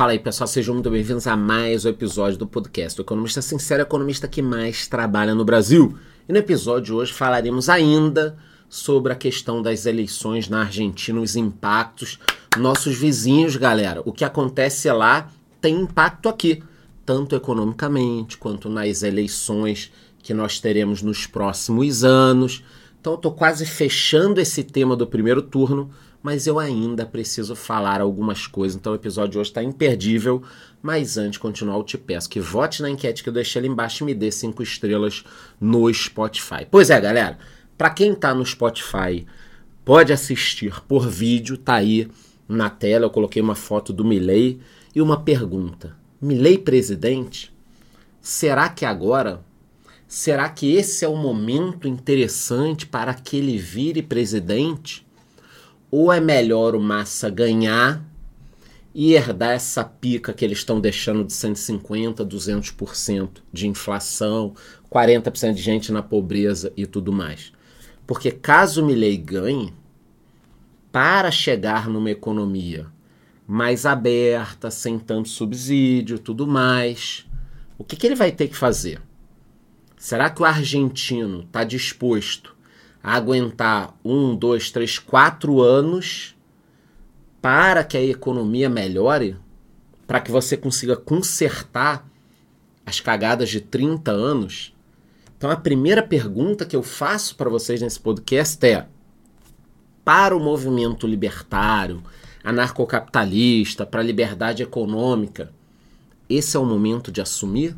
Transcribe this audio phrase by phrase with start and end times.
[0.00, 3.82] Fala aí, pessoal, sejam muito bem-vindos a mais um episódio do podcast do Economista Sincero,
[3.82, 5.94] economista que mais trabalha no Brasil.
[6.26, 8.34] E no episódio de hoje falaremos ainda
[8.66, 12.18] sobre a questão das eleições na Argentina, os impactos.
[12.56, 15.28] Nossos vizinhos, galera, o que acontece lá
[15.60, 16.62] tem impacto aqui,
[17.04, 19.92] tanto economicamente quanto nas eleições
[20.22, 22.64] que nós teremos nos próximos anos.
[22.98, 25.90] Então, eu estou quase fechando esse tema do primeiro turno
[26.22, 28.76] mas eu ainda preciso falar algumas coisas.
[28.76, 30.42] Então o episódio de hoje está imperdível.
[30.82, 33.68] Mas antes de continuar, eu te peço que vote na enquete que eu deixei ali
[33.68, 35.24] embaixo e me dê cinco estrelas
[35.60, 36.66] no Spotify.
[36.70, 37.38] Pois é, galera.
[37.76, 39.26] Para quem está no Spotify,
[39.84, 42.08] pode assistir por vídeo, tá aí
[42.46, 43.06] na tela.
[43.06, 44.60] Eu coloquei uma foto do Milley
[44.94, 47.50] e uma pergunta: Milley presidente?
[48.20, 49.42] Será que agora?
[50.06, 55.06] Será que esse é o momento interessante para que ele vire presidente?
[55.90, 58.04] Ou é melhor o Massa ganhar
[58.94, 64.54] e herdar essa pica que eles estão deixando de 150%, 200% de inflação,
[64.90, 67.52] 40% de gente na pobreza e tudo mais.
[68.06, 69.72] Porque caso o Milley ganhe,
[70.90, 72.86] para chegar numa economia
[73.46, 77.26] mais aberta, sem tanto subsídio tudo mais,
[77.78, 79.00] o que, que ele vai ter que fazer?
[79.96, 82.56] Será que o argentino está disposto
[83.02, 86.36] aguentar um, dois, três, quatro anos
[87.40, 89.36] para que a economia melhore,
[90.06, 92.06] para que você consiga consertar
[92.84, 94.74] as cagadas de 30 anos.
[95.36, 98.86] Então a primeira pergunta que eu faço para vocês nesse podcast é:
[100.04, 102.02] para o movimento libertário,
[102.44, 105.52] anarcocapitalista, para a liberdade econômica,
[106.28, 107.76] esse é o momento de assumir?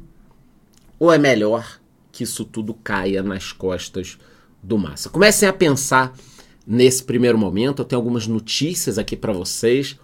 [0.99, 4.19] Ou é melhor que isso tudo caia nas costas
[4.63, 5.09] do Massa.
[5.09, 6.17] Comecem a pensar
[6.67, 7.83] nesse primeiro momento.
[7.83, 9.99] Eu tenho algumas notícias aqui para vocês.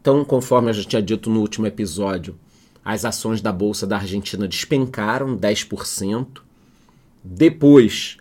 [0.00, 2.34] Então, conforme eu já tinha dito no último episódio,
[2.84, 6.42] as ações da Bolsa da Argentina despencaram 10%.
[7.22, 8.16] Depois,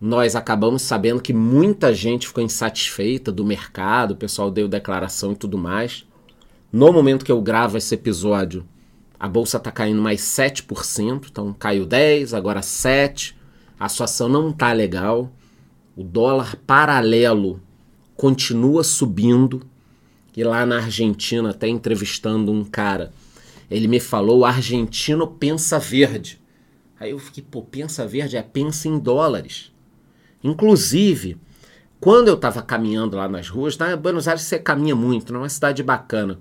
[0.00, 5.36] nós acabamos sabendo que muita gente ficou insatisfeita do mercado, o pessoal deu declaração e
[5.36, 6.06] tudo mais.
[6.72, 8.64] No momento que eu gravo esse episódio,
[9.18, 13.37] a bolsa está caindo mais 7%, então caiu 10, agora 7
[13.78, 15.32] a situação não está legal,
[15.96, 17.60] o dólar paralelo
[18.16, 19.62] continua subindo.
[20.36, 23.12] E lá na Argentina, até entrevistando um cara,
[23.70, 26.40] ele me falou: argentino pensa verde.
[27.00, 29.72] Aí eu fiquei, pô, pensa verde é pensa em dólares.
[30.42, 31.36] Inclusive,
[32.00, 35.42] quando eu estava caminhando lá nas ruas, na Buenos Aires você caminha muito, não é
[35.44, 36.38] uma cidade bacana.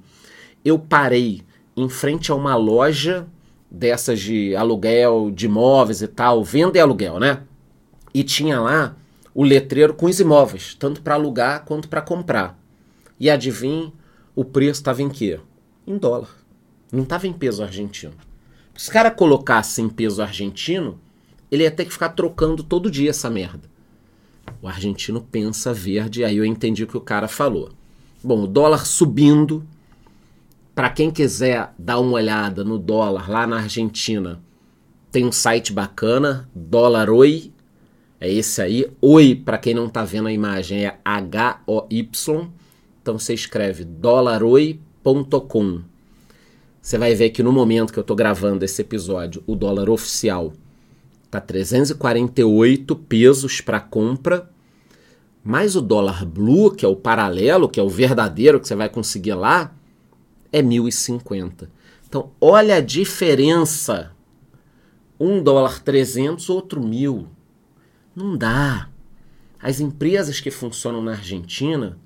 [0.63, 1.41] Eu parei
[1.75, 3.27] em frente a uma loja
[3.69, 7.43] dessas de aluguel de imóveis e tal, venda e aluguel, né?
[8.13, 8.95] E tinha lá
[9.33, 12.57] o letreiro com os imóveis, tanto para alugar quanto para comprar.
[13.19, 13.93] E adivinhe,
[14.35, 15.39] o preço estava em quê?
[15.85, 16.29] Em dólar.
[16.91, 18.13] Não estava em peso argentino.
[18.75, 20.99] Se o cara colocasse em peso argentino,
[21.51, 23.69] ele ia ter que ficar trocando todo dia essa merda.
[24.61, 27.69] O argentino pensa verde, aí eu entendi o que o cara falou.
[28.23, 29.63] Bom, o dólar subindo,
[30.77, 34.39] para quem quiser dar uma olhada no dólar lá na Argentina,
[35.11, 37.51] tem um site bacana, Dólar Oi.
[38.21, 38.85] É esse aí.
[39.01, 42.47] Oi, para quem não está vendo a imagem, é H-O-Y.
[43.01, 45.81] Então você escreve dolaroi.com.
[46.79, 50.53] Você vai ver que no momento que eu estou gravando esse episódio, o dólar oficial
[51.31, 54.47] tá 348 pesos para compra,
[55.43, 58.89] mais o dólar blue, que é o paralelo, que é o verdadeiro que você vai
[58.89, 59.73] conseguir lá,
[60.57, 61.69] é 1.050.
[62.07, 64.11] Então, olha a diferença.
[65.19, 67.27] Um dólar 300, outro mil.
[68.15, 68.89] Não dá.
[69.61, 71.97] As empresas que funcionam na Argentina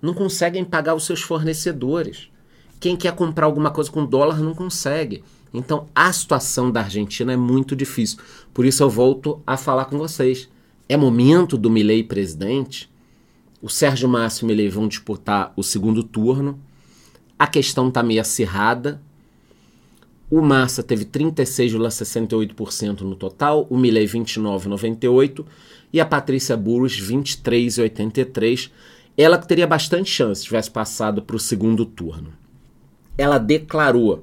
[0.00, 2.30] não conseguem pagar os seus fornecedores.
[2.78, 5.22] Quem quer comprar alguma coisa com dólar não consegue.
[5.52, 8.18] Então a situação da Argentina é muito difícil.
[8.54, 10.48] Por isso eu volto a falar com vocês.
[10.88, 12.90] É momento do Milei presidente.
[13.60, 16.58] O Sérgio Massa e o Milei vão disputar o segundo turno.
[17.40, 19.00] A questão está meio acirrada.
[20.30, 25.46] O Massa teve 36,68% no total, o Milley 29,98%
[25.90, 28.70] e a Patrícia Burros 23,83%.
[29.16, 32.30] Ela que teria bastante chance se tivesse passado para o segundo turno.
[33.16, 34.22] Ela declarou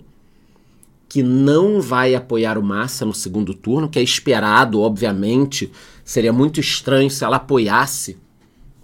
[1.09, 5.71] que não vai apoiar o Massa no segundo turno, que é esperado, obviamente.
[6.05, 8.15] Seria muito estranho se ela apoiasse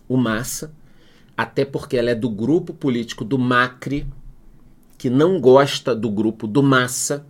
[0.09, 0.74] o Massa,
[1.38, 4.07] até porque ela é do grupo político do Macri,
[5.03, 7.25] que não gosta do grupo do Massa.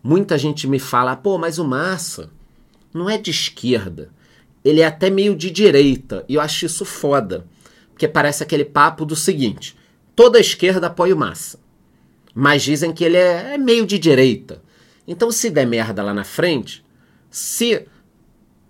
[0.00, 2.30] Muita gente me fala, pô, mas o Massa
[2.94, 4.10] não é de esquerda.
[4.64, 6.24] Ele é até meio de direita.
[6.28, 7.48] E eu acho isso foda.
[7.90, 9.76] Porque parece aquele papo do seguinte:
[10.14, 11.58] toda esquerda apoia o Massa.
[12.32, 14.62] mas dizem que ele é, é meio de direita.
[15.04, 16.84] Então, se der merda lá na frente,
[17.28, 17.88] se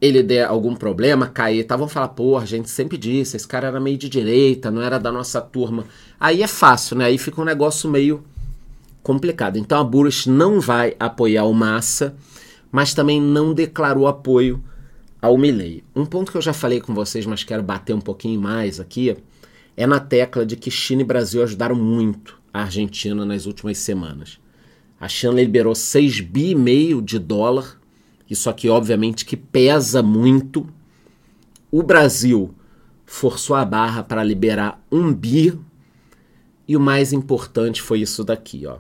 [0.05, 3.69] ele der algum problema, cair, tá, vão falar, pô, a gente sempre disse, esse cara
[3.69, 5.85] era meio de direita, não era da nossa turma.
[6.21, 7.07] Aí é fácil, né?
[7.07, 8.23] Aí fica um negócio meio
[9.03, 9.57] complicado.
[9.57, 12.15] Então a Burris não vai apoiar o Massa,
[12.71, 14.63] mas também não declarou apoio
[15.23, 15.83] ao Milley.
[15.97, 19.17] Um ponto que eu já falei com vocês, mas quero bater um pouquinho mais aqui,
[19.75, 24.39] é na tecla de que China e Brasil ajudaram muito a Argentina nas últimas semanas.
[25.01, 27.79] A China liberou 6 bi e meio de dólar
[28.29, 30.67] isso aqui, obviamente, que pesa muito.
[31.71, 32.55] O Brasil
[33.05, 35.59] forçou a barra para liberar um bi.
[36.67, 38.79] E o mais importante foi isso daqui, ó.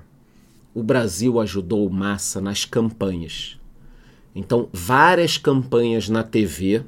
[0.75, 3.61] O Brasil ajudou Massa nas campanhas.
[4.35, 6.82] Então, várias campanhas na TV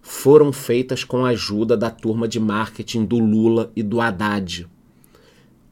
[0.00, 4.66] foram feitas com a ajuda da turma de marketing do Lula e do Haddad.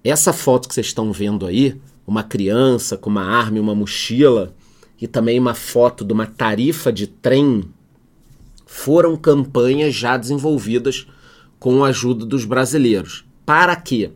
[0.04, 4.54] Essa foto que vocês estão vendo aí, uma criança com uma arma e uma mochila,
[5.02, 7.64] e também uma foto de uma tarifa de trem
[8.64, 11.08] foram campanhas já desenvolvidas
[11.58, 13.24] com a ajuda dos brasileiros.
[13.44, 14.12] Para quê?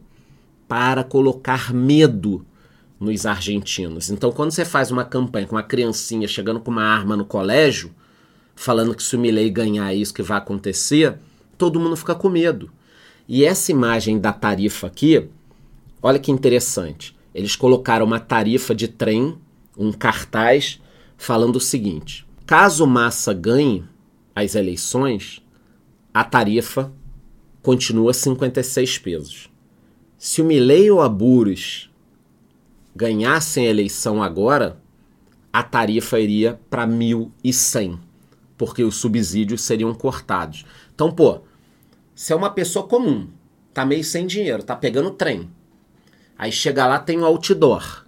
[0.69, 2.47] Para colocar medo
[3.01, 4.11] nos argentinos.
[4.11, 7.93] Então, quando você faz uma campanha com uma criancinha chegando com uma arma no colégio,
[8.55, 11.19] falando que se o Milley ganhar isso que vai acontecer,
[11.59, 12.71] todo mundo fica com medo.
[13.29, 15.29] E essa imagem da tarifa aqui,
[16.01, 17.17] olha que interessante.
[17.35, 19.37] Eles colocaram uma tarifa de trem
[19.77, 20.81] um cartaz
[21.17, 23.85] falando o seguinte: caso Massa ganhe
[24.35, 25.43] as eleições,
[26.13, 26.93] a tarifa
[27.63, 29.51] continua 56 pesos.
[30.19, 31.91] Se o Milley ou a Burris
[32.95, 34.81] ganhassem a eleição agora,
[35.53, 37.99] a tarifa iria para 1.100,
[38.57, 40.65] porque os subsídios seriam cortados.
[40.95, 41.41] Então, pô,
[42.15, 43.29] se é uma pessoa comum,
[43.75, 45.51] tá meio sem dinheiro, tá pegando trem,
[46.39, 48.06] aí chega lá tem um outdoor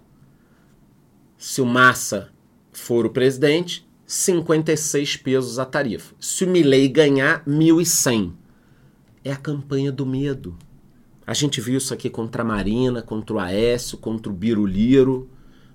[1.39, 2.29] se o Massa
[2.73, 6.13] for o presidente, 56 pesos a tarifa.
[6.19, 8.33] Se o Milley ganhar, 1.100.
[9.23, 10.57] É a campanha do medo.
[11.25, 15.29] A gente viu isso aqui contra a Marina, contra o Aécio, contra o Biruliro,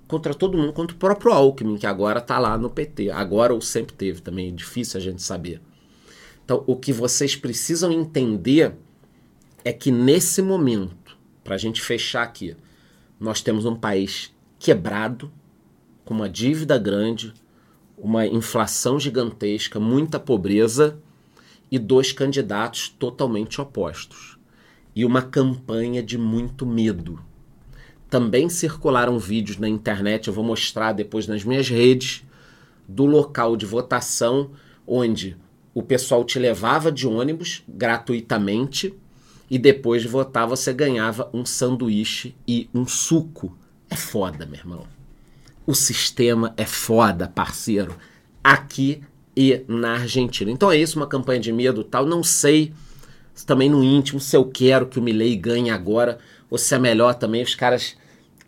[0.07, 3.11] contra todo mundo, contra o próprio Alckmin, que agora está lá no PT.
[3.11, 5.63] Agora ou sempre teve também, é difícil a gente saber.
[6.45, 8.75] Então, o que vocês precisam entender
[9.65, 12.55] é que nesse momento, para a gente fechar aqui,
[13.19, 15.33] nós temos um país quebrado,
[16.05, 17.33] com uma dívida grande,
[17.97, 20.99] uma inflação gigantesca, muita pobreza
[21.71, 24.39] e dois candidatos totalmente opostos.
[24.95, 27.19] E uma campanha de muito medo.
[28.09, 32.23] Também circularam vídeos na internet, eu vou mostrar depois nas minhas redes,
[32.87, 34.51] do local de votação
[34.87, 35.37] onde
[35.73, 38.95] o pessoal te levava de ônibus gratuitamente
[39.51, 43.57] e depois de votar você ganhava um sanduíche e um suco.
[43.91, 44.94] É foda, meu irmão.
[45.67, 47.97] O sistema é foda, parceiro,
[48.43, 49.03] aqui
[49.37, 50.51] e na Argentina.
[50.51, 52.05] Então é isso, uma campanha de medo tal.
[52.05, 52.73] Não sei
[53.47, 56.19] também no íntimo se eu quero que o Milley ganhe agora
[56.51, 57.97] ou se é melhor também os caras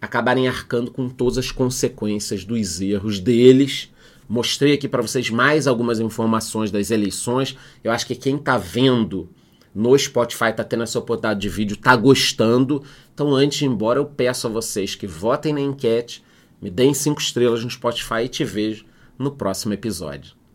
[0.00, 3.90] acabarem arcando com todas as consequências dos erros deles.
[4.28, 7.56] Mostrei aqui para vocês mais algumas informações das eleições.
[7.82, 9.28] Eu acho que quem está vendo
[9.74, 12.82] no Spotify, está tendo essa oportunidade de vídeo, está gostando.
[13.14, 16.24] Então, antes de ir embora, eu peço a vocês que votem na enquete
[16.60, 18.84] me deem cinco estrelas no Spotify e te vejo
[19.18, 20.36] no próximo episódio.